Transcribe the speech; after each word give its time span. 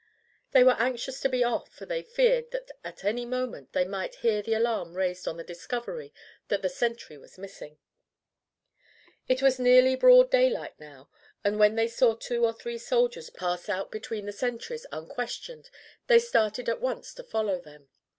They 0.49 0.63
were 0.63 0.75
anxious 0.79 1.19
to 1.19 1.29
be 1.29 1.43
off, 1.43 1.69
for 1.71 1.85
they 1.85 2.01
feared 2.01 2.49
that 2.49 2.71
at 2.83 3.03
any 3.03 3.23
moment 3.23 3.73
they 3.73 3.85
might 3.85 4.15
hear 4.25 4.41
the 4.41 4.55
alarm 4.55 4.97
raised 4.97 5.27
on 5.27 5.37
the 5.37 5.43
discovery 5.43 6.11
that 6.47 6.63
the 6.63 6.69
sentry 6.69 7.19
was 7.19 7.37
missing. 7.37 7.77
It 9.27 9.43
was 9.43 9.59
nearly 9.59 9.95
broad 9.95 10.31
daylight 10.31 10.79
now, 10.79 11.11
and 11.43 11.59
when 11.59 11.75
they 11.75 11.87
saw 11.87 12.15
two 12.15 12.43
or 12.45 12.53
three 12.53 12.79
soldiers 12.79 13.29
pass 13.29 13.69
out 13.69 13.91
between 13.91 14.25
the 14.25 14.31
sentries 14.33 14.87
unquestioned 14.91 15.69
they 16.07 16.17
started 16.17 16.67
at 16.67 16.81
once 16.81 17.13
to 17.13 17.23
follow 17.23 17.61
them. 17.61 17.89